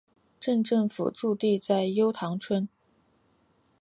[0.39, 2.67] 镇政府驻地在筱埕村。